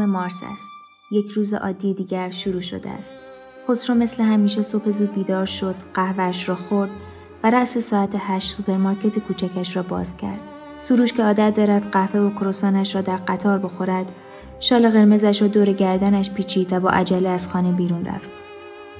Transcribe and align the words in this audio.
مارس 0.00 0.44
است. 0.52 0.70
یک 1.10 1.30
روز 1.30 1.54
عادی 1.54 1.94
دیگر 1.94 2.30
شروع 2.30 2.60
شده 2.60 2.90
است. 2.90 3.18
خسرو 3.68 3.96
مثل 3.96 4.22
همیشه 4.22 4.62
صبح 4.62 4.90
زود 4.90 5.14
بیدار 5.14 5.46
شد، 5.46 5.74
قهوهش 5.94 6.48
را 6.48 6.54
خورد 6.54 6.90
و 7.44 7.50
رأس 7.50 7.78
ساعت 7.78 8.14
هشت 8.18 8.56
سوپرمارکت 8.56 9.18
کوچکش 9.18 9.76
را 9.76 9.82
باز 9.82 10.16
کرد. 10.16 10.40
سروش 10.80 11.12
که 11.12 11.22
عادت 11.22 11.54
دارد 11.54 11.90
قهوه 11.90 12.20
و 12.20 12.30
کروسانش 12.30 12.94
را 12.94 13.00
در 13.00 13.16
قطار 13.16 13.58
بخورد، 13.58 14.12
شال 14.60 14.90
قرمزش 14.90 15.42
را 15.42 15.48
دور 15.48 15.72
گردنش 15.72 16.30
پیچید 16.30 16.72
و 16.72 16.80
با 16.80 16.90
عجله 16.90 17.28
از 17.28 17.48
خانه 17.48 17.72
بیرون 17.72 18.04
رفت. 18.04 18.30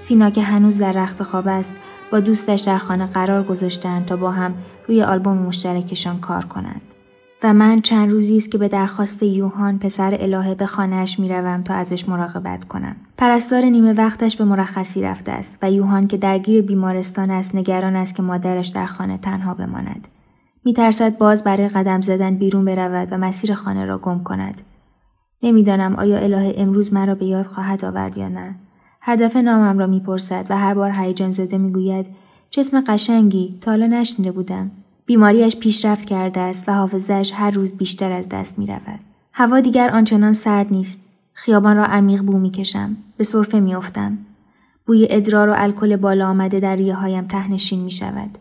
سینا 0.00 0.30
که 0.30 0.42
هنوز 0.42 0.78
در 0.78 0.92
رختخواب 0.92 1.48
است، 1.48 1.76
با 2.12 2.20
دوستش 2.20 2.60
در 2.60 2.78
خانه 2.78 3.06
قرار 3.06 3.42
گذاشتند 3.42 4.06
تا 4.06 4.16
با 4.16 4.30
هم 4.30 4.54
روی 4.88 5.02
آلبوم 5.02 5.38
مشترکشان 5.38 6.20
کار 6.20 6.44
کنند. 6.44 6.80
و 7.44 7.54
من 7.54 7.80
چند 7.80 8.10
روزی 8.10 8.36
است 8.36 8.50
که 8.50 8.58
به 8.58 8.68
درخواست 8.68 9.22
یوهان 9.22 9.78
پسر 9.78 10.16
الهه 10.20 10.54
به 10.54 10.66
خانهاش 10.66 11.18
می‌روم 11.20 11.62
تا 11.62 11.74
ازش 11.74 12.08
مراقبت 12.08 12.64
کنم. 12.64 12.96
پرستار 13.18 13.64
نیمه 13.64 13.92
وقتش 13.92 14.36
به 14.36 14.44
مرخصی 14.44 15.02
رفته 15.02 15.32
است 15.32 15.58
و 15.62 15.70
یوهان 15.70 16.06
که 16.06 16.16
درگیر 16.16 16.62
بیمارستان 16.62 17.30
است 17.30 17.54
نگران 17.54 17.96
است 17.96 18.14
که 18.14 18.22
مادرش 18.22 18.68
در 18.68 18.86
خانه 18.86 19.18
تنها 19.18 19.54
بماند. 19.54 20.08
میترسد 20.64 21.18
باز 21.18 21.44
برای 21.44 21.68
قدم 21.68 22.00
زدن 22.00 22.34
بیرون 22.34 22.64
برود 22.64 23.08
و 23.10 23.18
مسیر 23.18 23.54
خانه 23.54 23.84
را 23.84 23.98
گم 23.98 24.22
کند. 24.22 24.60
نمی‌دانم 25.42 25.96
آیا 25.96 26.18
الهه 26.18 26.54
امروز 26.56 26.94
مرا 26.94 27.14
به 27.14 27.26
یاد 27.26 27.44
خواهد 27.44 27.84
آورد 27.84 28.18
یا 28.18 28.28
نه. 28.28 28.54
هر 29.00 29.16
دفعه 29.16 29.42
نامم 29.42 29.78
را 29.78 29.86
می‌پرسد 29.86 30.46
و 30.48 30.58
هر 30.58 30.74
بار 30.74 30.90
هیجان 30.90 31.32
زده 31.32 31.58
می‌گوید 31.58 32.06
اسم 32.58 32.80
قشنگی 32.86 33.58
تا 33.60 33.70
حالا 33.70 33.86
نشنیده 33.86 34.32
بودم. 34.32 34.70
بیماریش 35.06 35.56
پیشرفت 35.56 36.08
کرده 36.08 36.40
است 36.40 36.68
و 36.68 36.72
حافظش 36.72 37.32
هر 37.34 37.50
روز 37.50 37.72
بیشتر 37.72 38.12
از 38.12 38.28
دست 38.28 38.58
می 38.58 38.66
رود. 38.66 39.00
هوا 39.32 39.60
دیگر 39.60 39.90
آنچنان 39.90 40.32
سرد 40.32 40.72
نیست. 40.72 41.04
خیابان 41.32 41.76
را 41.76 41.84
عمیق 41.84 42.22
بو 42.22 42.38
می 42.38 42.50
کشم. 42.50 42.96
به 43.16 43.24
صرفه 43.24 43.60
می 43.60 43.74
افتم. 43.74 44.18
بوی 44.86 45.06
ادرار 45.10 45.48
و 45.48 45.54
الکل 45.56 45.96
بالا 45.96 46.28
آمده 46.28 46.60
در 46.60 46.76
ریه 46.76 46.94
هایم 46.94 47.26
تهنشین 47.26 47.80
می 47.80 47.90
شود. 47.90 48.38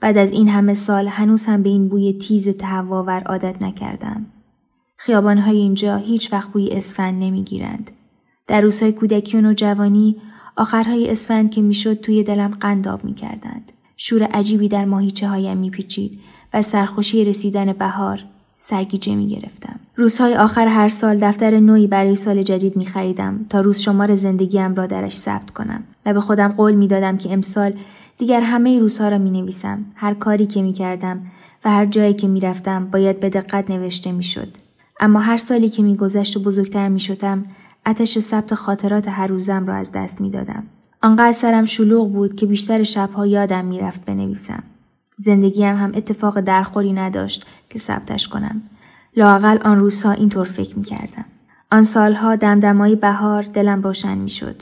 بعد 0.00 0.18
از 0.18 0.32
این 0.32 0.48
همه 0.48 0.74
سال 0.74 1.08
هنوز 1.08 1.44
هم 1.44 1.62
به 1.62 1.68
این 1.68 1.88
بوی 1.88 2.12
تیز 2.12 2.48
تهواور 2.48 3.22
عادت 3.22 3.62
نکردم. 3.62 4.26
خیابان 4.96 5.38
های 5.38 5.56
اینجا 5.56 5.96
هیچ 5.96 6.32
وقت 6.32 6.48
بوی 6.50 6.70
اسفند 6.70 7.22
نمی 7.22 7.42
گیرند. 7.42 7.90
در 8.46 8.60
روزهای 8.60 8.92
کودکی 8.92 9.38
و 9.38 9.40
نوجوانی 9.40 10.16
آخرهای 10.56 11.10
اسفند 11.10 11.50
که 11.50 11.62
می‌شد 11.62 11.94
توی 11.94 12.22
دلم 12.22 12.56
قنداب 12.60 13.04
می 13.04 13.14
کردند. 13.14 13.55
شور 13.96 14.22
عجیبی 14.22 14.68
در 14.68 14.84
ماهیچه 14.84 15.28
هایم 15.28 15.56
میپیچید 15.56 16.20
و 16.54 16.62
سرخوشی 16.62 17.24
رسیدن 17.24 17.72
بهار 17.72 18.24
سرگیجه 18.58 19.14
می 19.14 19.28
گرفتم. 19.28 19.80
روزهای 19.96 20.34
آخر 20.34 20.66
هر 20.66 20.88
سال 20.88 21.18
دفتر 21.18 21.60
نوعی 21.60 21.86
برای 21.86 22.14
سال 22.14 22.42
جدید 22.42 22.76
می 22.76 22.86
خریدم 22.86 23.46
تا 23.50 23.60
روز 23.60 23.78
شمار 23.78 24.14
زندگیم 24.14 24.74
را 24.74 24.86
درش 24.86 25.16
ثبت 25.16 25.50
کنم 25.50 25.84
و 26.06 26.12
به 26.12 26.20
خودم 26.20 26.48
قول 26.48 26.74
می 26.74 26.88
دادم 26.88 27.18
که 27.18 27.32
امسال 27.32 27.72
دیگر 28.18 28.40
همه 28.40 28.78
روزها 28.78 29.08
را 29.08 29.18
می 29.18 29.30
نویسم. 29.30 29.84
هر 29.94 30.14
کاری 30.14 30.46
که 30.46 30.62
می 30.62 30.72
کردم 30.72 31.22
و 31.64 31.70
هر 31.70 31.86
جایی 31.86 32.14
که 32.14 32.28
می 32.28 32.40
رفتم 32.40 32.86
باید 32.86 33.20
به 33.20 33.30
دقت 33.30 33.70
نوشته 33.70 34.12
می 34.12 34.24
شد. 34.24 34.48
اما 35.00 35.20
هر 35.20 35.36
سالی 35.36 35.68
که 35.68 35.82
می 35.82 35.96
گذشت 35.96 36.36
و 36.36 36.40
بزرگتر 36.40 36.88
می 36.88 37.00
شدم 37.00 37.44
اتش 37.86 38.18
ثبت 38.18 38.54
خاطرات 38.54 39.08
هر 39.08 39.26
روزم 39.26 39.66
را 39.66 39.74
از 39.74 39.92
دست 39.92 40.20
می 40.20 40.30
دادم. 40.30 40.62
آنقدر 41.02 41.32
سرم 41.32 41.64
شلوغ 41.64 42.12
بود 42.12 42.36
که 42.36 42.46
بیشتر 42.46 42.82
شبها 42.82 43.26
یادم 43.26 43.64
می‌رفت 43.64 44.04
بنویسم. 44.04 44.62
زندگیم 45.18 45.76
هم 45.76 45.92
اتفاق 45.94 46.40
درخوری 46.40 46.92
نداشت 46.92 47.46
که 47.70 47.78
ثبتش 47.78 48.28
کنم. 48.28 48.62
لاقل 49.16 49.58
آن 49.64 49.78
روزها 49.78 50.12
اینطور 50.12 50.44
فکر 50.44 50.78
می‌کردم. 50.78 51.24
آن 51.70 51.82
سالها 51.82 52.36
دمدمایی 52.36 52.96
بهار 52.96 53.42
دلم 53.42 53.82
روشن 53.82 54.18
می‌شد. 54.18 54.56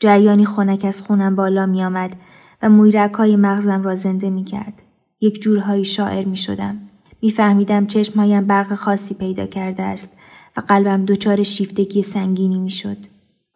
جریانی 0.00 0.46
خنک 0.46 0.84
از 0.84 1.02
خونم 1.02 1.36
بالا 1.36 1.66
می 1.66 1.84
آمد 1.84 2.16
و 2.62 2.68
مویرک 2.68 3.20
مغزم 3.20 3.82
را 3.82 3.94
زنده 3.94 4.30
می 4.30 4.44
کرد. 4.44 4.72
یک 5.20 5.42
جورهایی 5.42 5.84
شاعر 5.84 6.24
می 6.24 6.36
شدم. 6.36 6.76
می 7.22 7.30
فهمیدم 7.30 7.86
چشمهایم 7.86 8.46
برق 8.46 8.74
خاصی 8.74 9.14
پیدا 9.14 9.46
کرده 9.46 9.82
است 9.82 10.16
و 10.56 10.60
قلبم 10.60 11.04
دچار 11.04 11.42
شیفتگی 11.42 12.02
سنگینی 12.02 12.58
می 12.58 12.70
شد. 12.70 12.96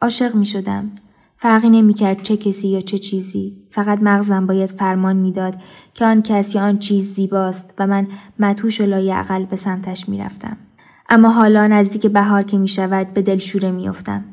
عاشق 0.01 0.35
می 0.35 0.47
شدم. 0.47 0.91
فرقی 1.41 1.71
نمی‌کرد 1.71 2.23
چه 2.23 2.37
کسی 2.37 2.69
یا 2.69 2.81
چه 2.81 2.99
چیزی. 2.99 3.57
فقط 3.71 3.99
مغزم 4.03 4.47
باید 4.47 4.71
فرمان 4.71 5.17
می‌داد 5.17 5.55
که 5.95 6.05
آن 6.05 6.23
کس 6.23 6.55
یا 6.55 6.63
آن 6.63 6.79
چیز 6.79 7.15
زیباست 7.15 7.75
و 7.79 7.87
من 7.87 8.07
متوش 8.39 8.81
و 8.81 8.87
لایعقل 8.87 9.45
به 9.45 9.57
سمتش 9.57 10.09
می‌رفتم. 10.09 10.57
اما 11.09 11.29
حالا 11.29 11.67
نزدیک 11.67 12.07
بهار 12.07 12.43
که 12.43 12.59
می‌شود 12.59 13.15
به 13.15 13.23
دلشوره 13.23 13.71
میافتم. 13.71 14.25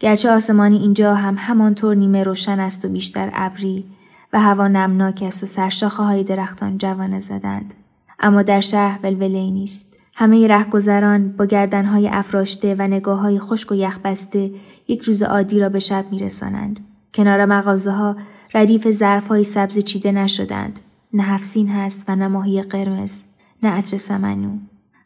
گرچه 0.00 0.30
آسمانی 0.30 0.76
اینجا 0.76 1.14
هم 1.14 1.36
همانطور 1.38 1.94
نیمه 1.94 2.22
روشن 2.22 2.60
است 2.60 2.84
و 2.84 2.88
بیشتر 2.88 3.30
ابری 3.34 3.84
و 4.32 4.40
هوا 4.40 4.68
نمناک 4.68 5.22
است 5.26 5.42
و 5.42 5.46
سرشاخه 5.46 6.02
های 6.02 6.24
درختان 6.24 6.78
جوانه 6.78 7.20
زدند. 7.20 7.74
اما 8.20 8.42
در 8.42 8.60
شهر 8.60 8.98
ولوله 9.02 9.50
نیست. 9.50 9.98
همه 10.14 10.46
رهگذران 10.46 11.32
با 11.32 11.46
گردنهای 11.46 12.08
افراشته 12.08 12.74
و 12.78 12.82
نگاه 12.82 13.20
های 13.20 13.38
خشک 13.38 13.72
و 13.72 13.74
یخبسته 13.74 14.50
یک 14.88 15.02
روز 15.02 15.22
عادی 15.22 15.60
را 15.60 15.68
به 15.68 15.78
شب 15.78 16.04
میرسانند. 16.10 16.80
کنار 17.14 17.44
مغازه 17.44 17.90
ها 17.90 18.16
ردیف 18.54 18.90
ظرف 18.90 19.28
های 19.28 19.44
سبز 19.44 19.78
چیده 19.78 20.12
نشدند. 20.12 20.80
نه 21.12 21.22
هفسین 21.22 21.68
هست 21.68 22.04
و 22.08 22.16
نه 22.16 22.28
ماهی 22.28 22.62
قرمز. 22.62 23.22
نه 23.62 23.68
عطر 23.68 23.96
سمنو. 23.96 24.50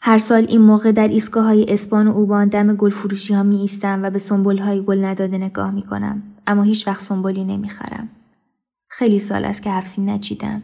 هر 0.00 0.18
سال 0.18 0.46
این 0.48 0.60
موقع 0.60 0.92
در 0.92 1.08
ایستگاه 1.08 1.44
های 1.44 1.72
اسپان 1.72 2.08
و 2.08 2.16
اوبان 2.16 2.48
دم 2.48 2.76
گل 2.76 2.90
فروشی 2.90 3.34
ها 3.34 3.42
می 3.42 3.56
ایستم 3.56 4.02
و 4.02 4.10
به 4.10 4.18
سنبول 4.18 4.58
های 4.58 4.82
گل 4.82 5.04
نداده 5.04 5.38
نگاه 5.38 5.70
می 5.70 5.82
کنم. 5.82 6.22
اما 6.46 6.62
هیچ 6.62 6.88
وقت 6.88 7.00
سنبولی 7.00 7.44
نمی 7.44 7.68
خرم. 7.68 8.08
خیلی 8.88 9.18
سال 9.18 9.44
است 9.44 9.62
که 9.62 9.70
هفسین 9.70 10.10
نچیدم. 10.10 10.62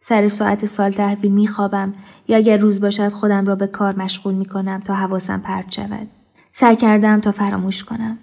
سر 0.00 0.28
ساعت 0.28 0.66
سال 0.66 0.90
تحویل 0.90 1.32
می 1.32 1.46
خوابم 1.46 1.94
یا 2.28 2.36
اگر 2.36 2.56
روز 2.56 2.80
باشد 2.80 3.08
خودم 3.08 3.46
را 3.46 3.54
به 3.54 3.66
کار 3.66 3.96
مشغول 3.96 4.34
می 4.34 4.44
کنم 4.44 4.80
تا 4.80 4.94
حواسم 4.94 5.40
پرت 5.40 5.70
شود. 5.72 6.08
سعی 6.50 6.76
کردم 6.76 7.20
تا 7.20 7.32
فراموش 7.32 7.84
کنم. 7.84 8.18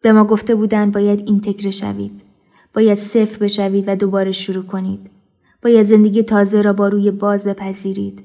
به 0.00 0.12
ما 0.12 0.24
گفته 0.24 0.54
بودند 0.54 0.92
باید 0.92 1.22
اینتگره 1.26 1.70
شوید. 1.70 2.22
باید 2.74 2.98
صفر 2.98 3.38
بشوید 3.38 3.84
و 3.86 3.96
دوباره 3.96 4.32
شروع 4.32 4.64
کنید. 4.64 5.10
باید 5.62 5.86
زندگی 5.86 6.22
تازه 6.22 6.62
را 6.62 6.72
با 6.72 6.88
روی 6.88 7.10
باز 7.10 7.44
بپذیرید. 7.44 8.24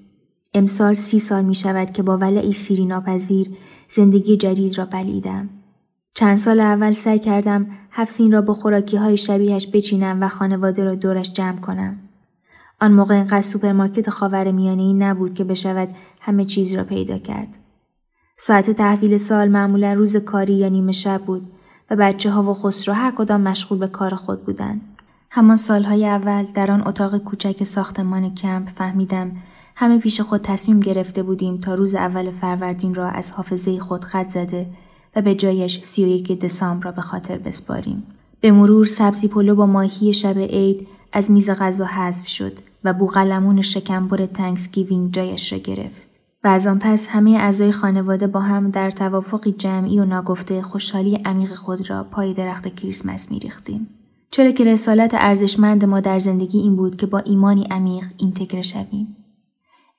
امسال 0.54 0.94
سی 0.94 1.20
سال 1.20 1.46
می 1.46 1.56
شود 1.56 1.92
که 1.92 2.04
با 2.04 2.18
ولعی 2.18 2.52
سیری 2.52 2.86
ناپذیر 2.86 3.48
زندگی 3.90 4.38
جدید 4.38 4.78
را 4.78 4.86
بلیدم. 4.86 5.50
چند 6.16 6.38
سال 6.38 6.60
اول 6.60 6.92
سعی 6.92 7.20
کردم 7.20 7.68
هفت‌سین 7.90 8.32
را 8.32 8.42
با 8.42 8.54
خوراکی 8.54 8.98
های 8.98 9.18
شبیهش 9.18 9.68
بچینم 9.74 10.18
و 10.22 10.28
خانواده 10.28 10.84
را 10.84 10.96
دورش 10.96 11.34
جمع 11.34 11.60
کنم. 11.60 12.00
آن 12.82 12.92
موقع 12.92 13.16
اینقدر 13.16 13.42
سوپرمارکت 13.42 14.10
خاورمیانه‌ای 14.10 14.94
نبود 14.94 15.34
که 15.34 15.44
بشود 15.44 15.90
همه 16.20 16.46
چیز 16.46 16.76
را 16.76 16.84
پیدا 16.84 17.18
کرد. 17.18 17.48
ساعت 18.38 18.72
تحویل 18.72 19.18
سال 19.18 19.48
معمولا 19.48 19.94
روز 19.94 20.18
کاری 20.18 20.54
یا 20.54 20.70
نیمه 20.70 20.92
شب 20.92 21.22
بود 21.22 21.53
و 21.94 21.96
بچه 21.96 22.32
ها 22.32 22.44
و 22.44 22.54
خسرو 22.54 22.94
هر 22.94 23.12
کدام 23.12 23.42
مشغول 23.42 23.78
به 23.78 23.88
کار 23.88 24.16
خود 24.16 24.46
بودند. 24.46 24.82
همان 25.30 25.58
سالهای 25.58 26.06
اول 26.06 26.44
در 26.44 26.72
آن 26.72 26.88
اتاق 26.88 27.18
کوچک 27.18 27.64
ساختمان 27.64 28.36
کمپ 28.36 28.70
فهمیدم 28.70 29.32
همه 29.76 30.00
پیش 30.00 30.22
خود 30.22 30.42
تصمیم 30.42 30.80
گرفته 30.80 31.24
بودیم 31.24 31.58
تا 31.58 31.74
روز 31.74 31.96
اول 31.96 32.32
فروردین 32.32 32.96
را 32.96 33.10
از 33.10 33.32
حافظه 33.32 33.80
خود 33.80 34.04
خط 34.04 34.28
زده 34.28 34.66
و 35.16 35.22
به 35.22 35.36
جایش 35.36 35.84
31 35.84 36.40
دسامبر 36.40 36.86
را 36.86 36.92
به 36.92 37.02
خاطر 37.02 37.38
بسپاریم. 37.38 38.04
به 38.42 38.52
مرور 38.52 38.86
سبزی 38.86 39.28
پلو 39.28 39.56
با 39.56 39.66
ماهی 39.66 40.14
شب 40.14 40.38
عید 40.38 40.88
از 41.14 41.32
میز 41.32 41.50
غذا 41.50 41.86
حذف 41.86 42.28
شد 42.28 42.54
و 42.84 42.94
بوقلمون 42.94 43.62
شکم‌پر 43.62 44.26
Thanksgiving 44.26 45.14
جایش 45.14 45.54
را 45.54 45.60
گرفت. 45.60 46.03
و 46.44 46.48
از 46.48 46.68
آن 46.68 46.80
پس 46.80 47.08
همه 47.08 47.32
اعضای 47.32 47.72
خانواده 47.72 48.28
با 48.28 48.40
هم 48.40 48.72
در 48.72 48.92
توافقی 48.92 49.52
جمعی 49.52 50.00
و 50.00 50.06
ناگفته 50.06 50.62
خوشحالی 50.62 51.16
عمیق 51.16 51.54
خود 51.54 51.90
را 51.90 52.04
پای 52.04 52.34
درخت 52.34 52.76
کریسمس 52.76 53.32
میریختیم. 53.32 53.88
چرا 54.32 54.52
که 54.52 54.64
رسالت 54.64 55.14
ارزشمند 55.14 55.86
ما 55.86 56.00
در 56.00 56.20
زندگی 56.20 56.60
این 56.60 56.76
بود 56.76 56.98
که 56.98 57.06
با 57.06 57.20
ایمانی 57.20 57.68
عمیق 57.72 58.06
اینتگره 58.18 58.62
شویم. 58.62 59.16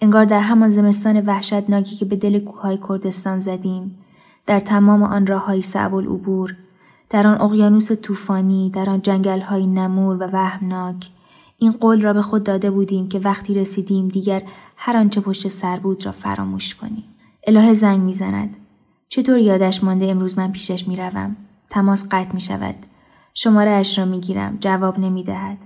انگار 0.00 0.25
در 0.25 0.41
همان 0.41 0.70
زمستان 0.70 1.20
وحشتناکی 1.20 1.96
که 1.96 2.05
به 2.05 2.17
دل 2.17 2.38
کوههای 2.38 2.79
کردستان 2.88 3.38
زدیم 3.38 3.99
در 4.47 4.61
تمام 4.61 5.02
آن 5.02 5.26
راههای 5.26 5.62
صعب 5.62 5.94
العبور 5.94 6.56
در 7.11 7.26
آن 7.26 7.40
اقیانوس 7.40 7.93
طوفانی 7.93 8.70
در 8.70 8.90
آن 8.90 9.02
جنگلهای 9.02 9.67
نمور 9.67 10.17
و 10.17 10.26
وهمناک 10.32 11.11
این 11.58 11.73
قول 11.73 12.02
را 12.02 12.12
به 12.12 12.23
خود 12.23 12.44
داده 12.44 12.70
بودیم 12.70 13.08
که 13.08 13.19
وقتی 13.19 13.55
رسیدیم 13.55 14.08
دیگر 14.08 14.43
هر 14.87 14.97
آنچه 14.97 15.21
پشت 15.21 15.49
سر 15.49 15.77
بود 15.77 16.07
را 16.07 16.13
فراموش 16.13 16.75
کنیم 16.75 17.05
اله 17.47 17.75
زنگ 17.75 18.01
می‌زند 18.01 18.57
چطور 19.09 19.39
یادش 19.39 19.85
مانده 19.85 20.07
امروز 20.11 20.39
من 20.39 20.53
پیشش 20.53 20.89
می‌روم 20.89 21.37
تماس 21.71 22.09
قطع 22.11 22.35
می 22.35 22.41
شود. 22.41 22.75
شماره 23.35 23.71
اش 23.71 23.99
را 23.99 24.05
می 24.05 24.21
گیرم. 24.21 24.57
جواب 24.61 24.99
نمی 24.99 25.23
دهد. 25.23 25.59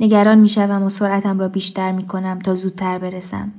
نگران 0.00 0.38
می 0.38 0.48
شوم 0.48 0.82
و 0.82 0.88
سرعتم 0.88 1.38
را 1.38 1.48
بیشتر 1.48 1.92
می 1.92 2.06
کنم 2.06 2.38
تا 2.38 2.54
زودتر 2.54 2.98
برسم. 2.98 3.52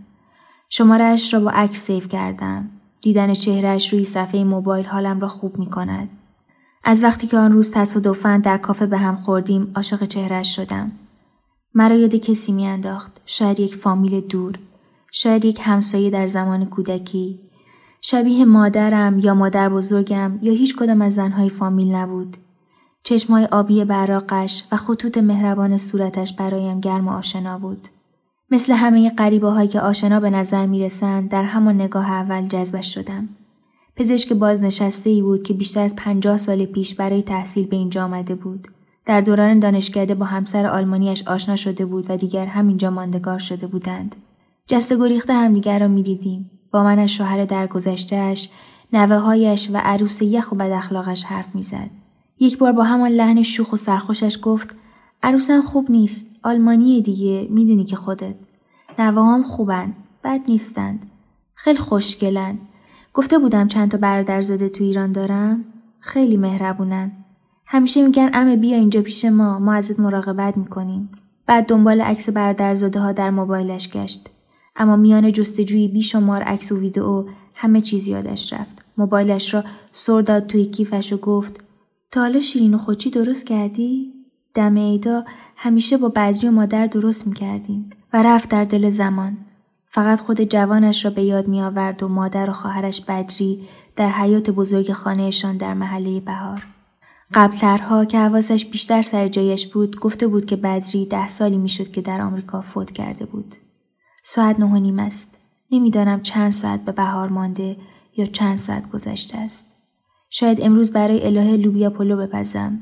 شماره 0.70 1.04
اش 1.04 1.34
را 1.34 1.40
با 1.40 1.50
عکس 1.50 1.82
سیو 1.82 2.08
کردم. 2.08 2.70
دیدن 3.02 3.34
چهرهش 3.34 3.94
روی 3.94 4.06
صفحه 4.06 4.44
موبایل 4.44 4.86
حالم 4.86 5.20
را 5.20 5.28
خوب 5.28 5.58
می 5.58 5.70
کند. 5.70 6.10
از 6.84 7.04
وقتی 7.04 7.28
که 7.28 7.38
آن 7.38 7.52
روز 7.52 7.72
تصادفاً 7.72 8.42
در 8.44 8.58
کافه 8.58 8.86
به 8.86 8.98
هم 8.98 9.16
خوردیم 9.16 9.72
عاشق 9.76 10.04
چهرهش 10.04 10.56
شدم. 10.56 10.92
مرا 11.74 11.96
یاد 11.96 12.16
کسی 12.16 12.52
میانداخت 12.52 13.12
شاید 13.26 13.60
یک 13.60 13.76
فامیل 13.76 14.20
دور 14.20 14.60
شاید 15.12 15.46
یک 15.46 15.60
همسایه 15.64 16.10
در 16.10 16.28
زمان 16.28 16.66
کودکی 16.66 17.40
شبیه 18.02 18.46
مادرم 18.46 19.20
یا 19.20 19.34
مادر 19.34 19.70
بزرگم 19.70 20.40
یا 20.42 20.54
هیچ 20.54 20.76
کدام 20.76 21.02
از 21.02 21.16
زنهای 21.16 21.50
فامیل 21.50 21.96
نبود 21.96 22.38
چشمهای 23.04 23.46
آبی 23.46 23.86
براقش 23.86 24.64
و 24.72 24.78
خطوط 24.78 25.18
مهربان 25.18 25.78
صورتش 25.78 26.34
برایم 26.34 26.80
گرم 26.80 27.08
و 27.08 27.12
آشنا 27.12 27.60
بود 27.60 27.88
مثل 28.52 28.74
همه 28.74 29.10
قریبه 29.10 29.50
هایی 29.50 29.68
که 29.68 29.82
آشنا 29.82 30.20
به 30.20 30.30
نظر 30.30 30.66
می 30.66 30.84
رسند 30.84 31.30
در 31.30 31.44
همان 31.44 31.76
نگاه 31.76 32.12
اول 32.12 32.48
جذبش 32.48 32.94
شدم. 32.94 33.30
پزشک 33.96 34.34
بازنشسته 34.34 35.10
ای 35.10 35.22
بود 35.22 35.44
که 35.44 35.54
بیشتر 35.54 35.82
از 35.82 35.96
پنجاه 35.96 36.38
سال 36.38 36.66
پیش 36.66 36.96
برای 36.96 37.22
تحصیل 37.22 37.68
به 37.68 37.76
اینجا 37.76 38.04
آمده 38.04 38.36
بود. 38.36 38.68
در 39.06 39.22
دوران 39.22 39.60
دانشکده 39.60 40.16
با 40.16 40.26
همسر 40.26 40.66
آلمانیش 40.66 41.28
آشنا 41.28 41.56
شده 41.56 41.86
بود 41.86 42.06
و 42.10 42.18
دیگر 42.18 42.46
همینجا 42.46 42.90
ماندگار 42.90 43.40
شده 43.40 43.68
بودند. 43.68 44.16
جست 44.68 44.94
گریخته 44.94 45.34
همدیگر 45.34 45.80
را 45.80 45.88
می‌دیدیم. 45.88 46.52
با 46.72 46.84
من 46.84 47.00
از 47.00 47.10
شوهر 47.10 47.46
درگذشتهاش، 47.46 48.50
نوه 48.94 49.16
هایش 49.16 49.70
و 49.74 49.78
عروس 49.78 50.22
یخ 50.22 50.52
و 50.52 50.56
بد 50.56 50.72
اخلاقش 50.72 51.24
حرف 51.24 51.56
می‌زد. 51.56 51.90
یک 52.40 52.58
بار 52.58 52.72
با 52.72 52.84
همان 52.84 53.12
لحن 53.12 53.44
شوخ 53.44 53.74
و 53.74 53.76
سرخوشش 53.76 54.40
گفت 54.42 54.76
عروسم 55.24 55.62
خوب 55.62 55.92
نیست. 55.92 56.36
آلمانی 56.44 57.02
دیگه 57.02 57.48
می‌دونی 57.50 57.86
که 57.86 57.96
خودت. 57.96 58.36
نوه 59.00 59.44
خوبن. 59.44 59.94
بد 60.24 60.42
نیستند. 60.48 61.12
خیلی 61.56 61.80
خوشگلن. 61.80 62.58
گفته 63.14 63.40
بودم 63.40 63.68
چند 63.68 63.92
تا 63.92 63.98
برادر 63.98 64.42
زاده 64.42 64.70
تو 64.70 64.84
ایران 64.84 65.12
دارم. 65.12 65.66
خیلی 66.00 66.38
مهربونن. 66.38 67.12
همیشه 67.66 68.02
میگن 68.02 68.30
امه 68.34 68.56
بیا 68.56 68.78
اینجا 68.78 69.02
پیش 69.02 69.26
ما 69.26 69.60
ما 69.60 69.74
ازت 69.74 70.00
مراقبت 70.00 70.58
می‌کنیم 70.58 71.10
بعد 71.46 71.66
دنبال 71.66 72.02
عکس 72.02 72.30
برادرزاده 72.30 73.00
ها 73.00 73.12
در 73.12 73.30
موبایلش 73.30 73.90
گشت 73.90 74.30
اما 74.78 74.96
میان 74.96 75.32
جستجوی 75.32 75.88
بیشمار 75.88 76.42
عکس 76.42 76.72
و 76.72 76.80
ویدئو 76.80 77.26
همه 77.54 77.82
چیز 77.82 78.08
یادش 78.08 78.54
رفت 78.54 78.86
موبایلش 78.98 79.54
را 79.54 79.64
سر 79.92 80.22
داد 80.22 80.48
توی 80.48 80.66
کیفش 80.66 81.14
و 81.14 81.18
گفت 81.18 81.64
تا 82.12 82.22
حالا 82.22 82.40
شیرین 82.40 82.74
و 82.74 82.78
خوچی 82.78 83.10
درست 83.10 83.48
کردی 83.48 84.14
دم 84.54 84.76
ایدا 84.76 85.24
همیشه 85.56 85.98
با 85.98 86.10
بدری 86.10 86.48
و 86.48 86.52
مادر 86.52 86.88
درست 86.88 87.28
می‌کردیم 87.28 87.90
و 88.14 88.24
رفت 88.24 88.50
در 88.50 88.66
دل 88.66 88.90
زمان 88.90 89.38
فقط 89.88 90.20
خود 90.20 90.42
جوانش 90.42 91.06
را 91.06 91.12
به 91.12 91.22
یاد 91.22 91.48
می 91.48 91.62
آورد 91.62 92.04
و 92.04 92.08
مادر 92.08 92.50
و 92.50 92.54
خواهرش 92.54 93.02
بدری 93.02 93.62
در 93.96 94.10
حیات 94.10 94.50
بزرگ 94.50 94.92
خانهشان 94.92 95.58
در 95.58 95.74
محله 95.74 96.20
بهار. 96.20 96.64
قبلترها 97.34 98.06
که 98.06 98.20
حواسش 98.20 98.66
بیشتر 98.66 99.02
سر 99.02 99.28
جایش 99.28 99.68
بود 99.68 100.00
گفته 100.00 100.28
بود 100.28 100.46
که 100.46 100.56
بدری 100.56 101.06
ده 101.06 101.28
سالی 101.28 101.58
می‌شد 101.58 101.92
که 101.92 102.02
در 102.02 102.22
آمریکا 102.22 102.62
فوت 102.62 102.92
کرده 102.92 103.26
بود. 103.26 103.56
ساعت 104.30 104.60
نه 104.60 104.66
و 104.66 104.80
نیم 104.80 105.00
است. 105.00 105.40
نمی‌دانم 105.72 106.22
چند 106.22 106.52
ساعت 106.52 106.86
به 106.86 106.92
بهار 106.92 107.30
مانده 107.30 107.78
یا 108.18 108.26
چند 108.26 108.58
ساعت 108.58 108.92
گذشته 108.92 109.38
است. 109.38 109.76
شاید 110.30 110.62
امروز 110.62 110.92
برای 110.92 111.26
الهه 111.26 111.56
لوبیا 111.56 111.90
پلو 111.90 112.18
بپزم. 112.18 112.80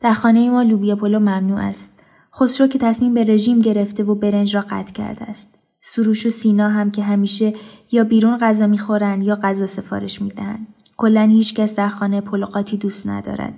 در 0.00 0.12
خانه 0.12 0.50
ما 0.50 0.62
لوبیا 0.62 0.96
پلو 0.96 1.18
ممنوع 1.18 1.60
است. 1.60 2.02
خسرو 2.34 2.66
که 2.66 2.78
تصمیم 2.78 3.14
به 3.14 3.24
رژیم 3.24 3.60
گرفته 3.60 4.04
و 4.04 4.14
برنج 4.14 4.56
را 4.56 4.64
قطع 4.70 4.92
کرده 4.92 5.24
است. 5.24 5.58
سروش 5.80 6.26
و 6.26 6.30
سینا 6.30 6.68
هم 6.68 6.90
که 6.90 7.02
همیشه 7.02 7.54
یا 7.92 8.04
بیرون 8.04 8.38
غذا 8.38 8.66
می‌خورند 8.66 9.22
یا 9.22 9.34
غذا 9.34 9.66
سفارش 9.66 10.22
می‌دهند. 10.22 10.66
کلا 10.96 11.22
هیچکس 11.22 11.74
در 11.74 11.88
خانه 11.88 12.20
پلو 12.20 12.48
قاطی 12.48 12.76
دوست 12.76 13.08
ندارد. 13.08 13.54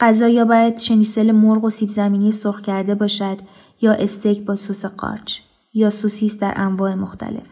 غذا 0.00 0.28
یا 0.28 0.44
باید 0.44 0.78
شنیسل 0.78 1.32
مرغ 1.32 1.64
و 1.64 1.70
سیب 1.70 1.90
زمینی 1.90 2.32
سرخ 2.32 2.60
کرده 2.60 2.94
باشد 2.94 3.38
یا 3.80 3.92
استیک 3.92 4.44
با 4.44 4.56
سس 4.56 4.84
قارچ 4.84 5.40
یا 5.74 5.90
سوسیس 5.90 6.38
در 6.38 6.54
انواع 6.56 6.94
مختلف. 6.94 7.46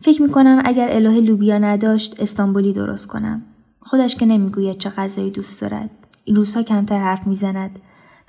فکر 0.00 0.22
می‌کنم 0.22 0.62
اگر 0.64 0.88
اله 0.90 1.20
لوبیا 1.20 1.58
نداشت 1.58 2.20
استانبولی 2.20 2.72
درست 2.72 3.06
کنم. 3.06 3.42
خودش 3.80 4.16
که 4.16 4.26
نمی‌گوید 4.26 4.78
چه 4.78 4.90
غذایی 4.90 5.30
دوست 5.30 5.60
دارد. 5.60 5.90
این 6.24 6.36
روزها 6.36 6.62
کمتر 6.62 6.98
حرف 6.98 7.26
می‌زند 7.26 7.78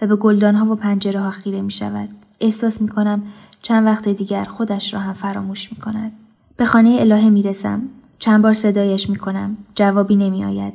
و 0.01 0.07
به 0.07 0.15
گلدانها 0.15 0.71
و 0.71 0.75
پنجره 0.75 1.19
ها 1.19 1.29
خیره 1.29 1.61
می 1.61 1.71
شود. 1.71 2.09
احساس 2.39 2.81
می 2.81 2.87
کنم 2.87 3.23
چند 3.61 3.85
وقت 3.85 4.09
دیگر 4.09 4.43
خودش 4.43 4.93
را 4.93 4.99
هم 4.99 5.13
فراموش 5.13 5.73
می 5.73 5.79
کند. 5.79 6.11
به 6.57 6.65
خانه 6.65 6.97
الهه 6.99 7.29
می 7.29 7.43
رسم. 7.43 7.81
چند 8.19 8.41
بار 8.41 8.53
صدایش 8.53 9.09
می 9.09 9.15
کنم. 9.15 9.57
جوابی 9.75 10.15
نمی 10.15 10.45
آید. 10.45 10.73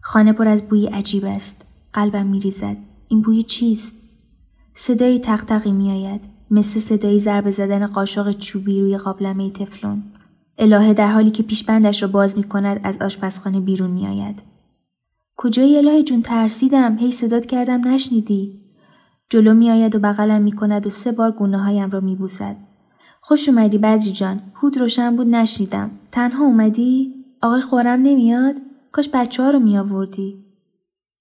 خانه 0.00 0.32
پر 0.32 0.48
از 0.48 0.68
بوی 0.68 0.86
عجیب 0.86 1.24
است. 1.24 1.64
قلبم 1.92 2.26
میریزد 2.26 2.76
این 3.08 3.22
بوی 3.22 3.42
چیست 3.42 3.94
صدایی 4.74 5.18
تقتقی 5.18 5.72
میآید 5.72 6.20
مثل 6.50 6.80
صدایی 6.80 7.18
ضربه 7.18 7.50
زدن 7.50 7.86
قاشق 7.86 8.38
چوبی 8.38 8.80
روی 8.80 8.96
قابلمه 8.96 9.50
تفلون. 9.50 10.02
الهه 10.58 10.94
در 10.94 11.12
حالی 11.12 11.30
که 11.30 11.42
پیشبندش 11.42 12.02
را 12.02 12.08
باز 12.08 12.38
می 12.38 12.44
کند 12.44 12.80
از 12.84 13.02
آشپزخانه 13.02 13.60
بیرون 13.60 13.90
می 13.90 14.06
آید. 14.06 14.42
کجای 15.36 15.78
الهه 15.78 16.02
جون؟ 16.02 16.22
ترسیدم. 16.22 16.96
هی 16.98 17.12
صدات 17.12 17.46
کردم. 17.46 17.88
نشنیدی؟ 17.88 18.60
جلو 19.28 19.54
می 19.54 19.70
آید 19.70 19.94
و 19.94 19.98
بغلم 19.98 20.42
می 20.42 20.52
کند 20.52 20.86
و 20.86 20.90
سه 20.90 21.12
بار 21.12 21.30
گونه 21.30 21.58
هایم 21.58 21.90
را 21.90 22.00
می 22.00 22.16
بوسد. 22.16 22.56
خوش 23.20 23.48
اومدی 23.48 23.78
بدری 23.78 24.12
جان. 24.12 24.42
هود 24.54 24.78
روشن 24.78 25.16
بود. 25.16 25.26
نشنیدم. 25.26 25.90
تنها 26.12 26.44
اومدی؟ 26.44 27.14
آقای 27.42 27.60
خورم 27.60 28.02
نمیاد؟ 28.02 28.54
کاش 28.92 29.08
بچه 29.12 29.42
ها 29.42 29.50
رو 29.50 29.58
می 29.58 29.78
آوردی 29.78 30.44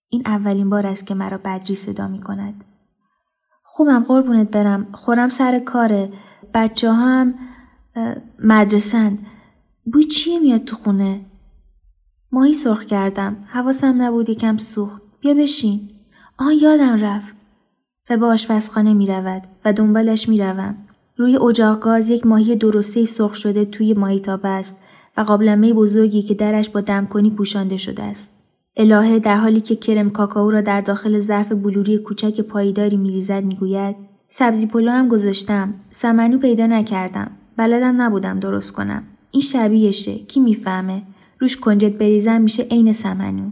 این 0.10 0.22
اولین 0.26 0.70
بار 0.70 0.88
است 0.88 1.08
که 1.08 1.16
مرا 1.16 1.38
بدری 1.38 1.76
صدا 1.76 2.08
می 2.08 2.20
کند. 2.20 2.64
خوبم 3.72 4.04
قربونت 4.04 4.52
برم. 4.52 4.88
خورم 4.92 5.30
سر 5.30 5.60
کاره. 5.60 6.12
بچه 6.54 6.92
هم 6.92 7.34
مدرسند 8.44 9.26
بوی 9.86 10.04
چیه 10.04 10.40
میاد 10.40 10.64
تو 10.64 10.76
خونه؟ 10.76 11.22
ماهی 12.32 12.54
سرخ 12.54 12.86
کردم. 12.86 13.38
حواسم 13.48 14.02
نبود 14.02 14.30
یکم 14.30 14.58
سوخت. 14.58 15.02
بیا 15.20 15.34
بشین. 15.34 15.90
آن 16.38 16.54
یادم 16.62 17.06
رفت. 17.06 17.36
و 18.10 18.18
به 18.18 18.26
آشپزخانه 18.26 18.94
می 18.94 19.08
رود 19.08 19.42
و 19.66 19.74
دنبالش 19.74 20.30
می 20.30 20.42
روم. 20.42 20.76
روی 21.18 21.38
اجاق 21.38 21.80
گاز 21.80 22.10
یک 22.10 22.26
ماهی 22.26 22.56
درسته 22.56 23.06
سرخ 23.06 23.36
شده 23.36 23.66
توی 23.66 23.94
ماهیتابه 23.94 24.50
است 24.50 24.82
و 25.18 25.22
قابلمه 25.22 25.74
بزرگی 25.74 26.22
که 26.22 26.34
درش 26.34 26.70
با 26.70 26.82
دمکنی 26.82 27.30
پوشانده 27.30 27.78
شده 27.78 28.04
است. 28.04 28.39
الهه 28.82 29.20
در 29.20 29.38
حالی 29.38 29.62
که 29.62 29.76
کرم 29.76 30.10
کاکائو 30.10 30.52
را 30.52 30.62
در 30.62 30.82
داخل 30.82 31.20
ظرف 31.20 31.52
بلوری 31.52 31.98
کوچک 31.98 32.42
پایداری 32.42 32.98
میریزد 32.98 33.44
می‌گوید 33.44 33.96
سبزی 34.30 34.68
پلو 34.68 34.92
هم 34.92 35.08
گذاشتم. 35.08 35.74
سمنو 35.90 36.38
پیدا 36.38 36.68
نکردم. 36.68 37.32
بلدم 37.58 38.02
نبودم 38.02 38.40
درست 38.40 38.74
کنم. 38.74 39.04
این 39.32 39.42
شبیهشه. 39.42 40.16
کی 40.16 40.40
می‌فهمه؟ 40.40 41.04
روش 41.40 41.58
کنجد 41.58 41.98
بریزم 41.98 42.42
میشه 42.42 42.64
عین 42.64 42.92
سمنو. 42.92 43.50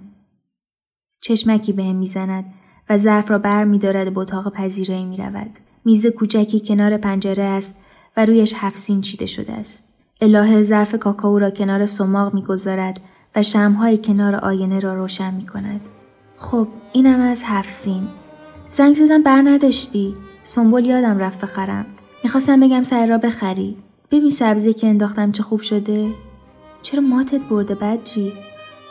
چشمکی 1.22 1.74
بهم 1.74 1.96
می‌زند 1.96 2.46
و 2.90 2.98
ظرف 2.98 3.32
را 3.32 3.38
بر 3.38 3.64
میدارد 3.64 4.14
به 4.14 4.20
اتاق 4.20 4.54
پذیرایی 4.54 5.06
می‌رود. 5.06 5.52
میز 5.86 6.08
کوچکی 6.08 6.60
کنار 6.60 6.98
پنجره 6.98 7.44
است 7.44 7.76
و 8.18 8.26
رویش 8.26 8.54
هفت 8.58 8.78
سین 8.78 9.02
چیده 9.02 9.26
شده 9.26 9.54
است. 9.54 9.84
الهه 10.22 10.62
ظرف 10.62 10.96
کاکائو 10.96 11.40
را 11.40 11.50
کنار 11.50 11.86
سماق 11.86 12.34
می‌گذارد 12.34 13.02
و 13.38 13.44
شمهای 13.44 13.98
کنار 13.98 14.36
آینه 14.36 14.80
را 14.80 14.94
روشن 14.94 15.34
می 15.34 15.46
کند. 15.46 15.82
خب 16.38 16.68
اینم 16.94 17.20
از 17.20 17.44
هفت 17.46 17.70
سین. 17.70 18.08
زنگ 18.70 18.96
زدم 18.96 19.24
بر 19.24 19.42
نداشتی. 19.42 20.16
سنبول 20.44 20.86
یادم 20.86 21.18
رفت 21.18 21.42
بخرم. 21.42 21.86
می‌خواستم 22.24 22.60
بگم 22.60 22.82
سر 22.82 23.06
را 23.06 23.18
بخری. 23.18 23.78
ببین 24.12 24.30
سبزی 24.30 24.74
که 24.74 24.88
انداختم 24.88 25.32
چه 25.32 25.44
خوب 25.44 25.62
شده. 25.62 26.12
چرا 26.82 27.02
ماتت 27.02 27.42
برده 27.42 27.76
بدری؟ 27.76 28.34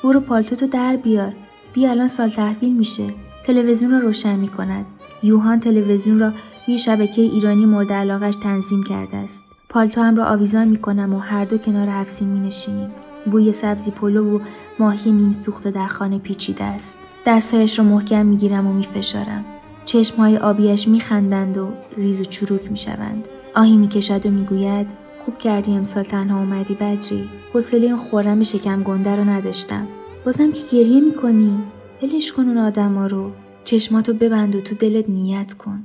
برو 0.04 0.20
پالتوتو 0.20 0.66
در 0.66 0.96
بیار. 0.96 1.32
بیا 1.72 1.90
الان 1.90 2.08
سال 2.08 2.30
تحویل 2.30 2.76
میشه. 2.76 3.04
تلویزیون 3.44 3.90
را 3.90 3.98
روشن 3.98 4.36
می 4.36 4.48
کند. 4.48 4.86
یوهان 5.22 5.60
تلویزیون 5.60 6.18
را 6.18 6.32
روی 6.66 6.78
شبکه 6.78 7.22
ایرانی 7.22 7.64
مورد 7.64 7.92
علاقش 7.92 8.36
تنظیم 8.36 8.82
کرده 8.82 9.16
است. 9.16 9.44
پالتو 9.68 10.00
هم 10.02 10.16
را 10.16 10.24
آویزان 10.24 10.68
می 10.68 10.76
کنم 10.76 11.14
و 11.14 11.18
هر 11.18 11.44
دو 11.44 11.58
کنار 11.58 11.88
هفسین 11.88 12.28
می 12.28 12.40
نشینیم. 12.40 12.90
بوی 13.30 13.52
سبزی 13.52 13.90
پلو 13.90 14.36
و 14.36 14.40
ماهی 14.78 15.12
نیم 15.12 15.32
سوخته 15.32 15.70
در 15.70 15.86
خانه 15.86 16.18
پیچیده 16.18 16.64
است. 16.64 16.98
دستهایش 17.26 17.78
را 17.78 17.84
محکم 17.84 18.26
می‌گیرم 18.26 18.66
و 18.66 18.72
میفشارم. 18.72 19.44
چشمهای 19.84 20.36
آبیش 20.36 20.88
میخندند 20.88 21.58
و 21.58 21.68
ریز 21.96 22.20
و 22.20 22.24
چروک 22.24 22.70
می‌شوند. 22.70 23.28
آهی 23.54 23.76
می‌کشد 23.76 24.26
و 24.26 24.30
می‌گوید 24.30 24.90
خوب 25.24 25.38
کردی 25.38 25.72
امسال 25.72 26.04
تنها 26.04 26.38
اومدی 26.38 26.74
بدری. 26.74 27.28
حوصله 27.52 27.86
این 27.86 27.96
خورم 27.96 28.42
شکم 28.42 28.82
گنده 28.82 29.16
رو 29.16 29.24
نداشتم. 29.24 29.86
بازم 30.24 30.52
که 30.52 30.60
گریه 30.72 31.00
می‌کنی. 31.00 31.58
ولش 32.02 32.32
کن 32.32 32.42
اون 32.42 32.58
آدما 32.58 33.06
رو. 33.06 33.30
چشماتو 33.64 34.12
ببند 34.12 34.54
و 34.54 34.60
تو 34.60 34.74
دلت 34.74 35.08
نیت 35.08 35.52
کن. 35.52 35.82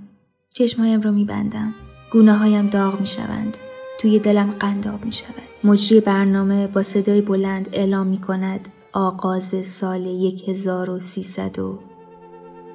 چشمهایم 0.53 1.01
را 1.01 1.11
میبندم. 1.11 1.73
گونه 2.11 2.33
هایم 2.33 2.67
داغ 2.67 2.99
می‌شوند. 2.99 3.57
توی 4.01 4.19
دلم 4.19 4.51
قنداب 4.51 5.05
می 5.05 5.13
شود. 5.13 5.33
مجری 5.63 5.99
برنامه 5.99 6.67
با 6.67 6.83
صدای 6.83 7.21
بلند 7.21 7.69
اعلام 7.73 8.07
می 8.07 8.21
کند 8.21 8.69
آغاز 8.93 9.67
سال 9.67 10.07
1300 10.47 11.59
و 11.59 11.79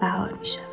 بهار 0.00 0.32
می 0.32 0.46
شود. 0.46 0.66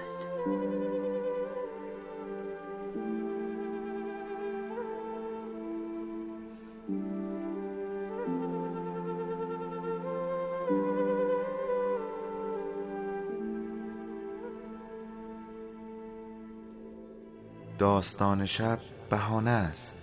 داستان 17.79 18.45
شب 18.45 18.79
بهانه 19.09 19.49
است 19.49 20.02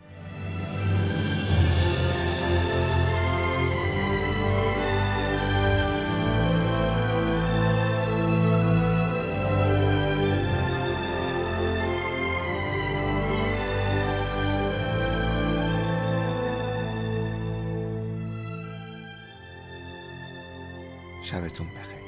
شبتون 21.31 21.67
بخیر. 21.67 22.00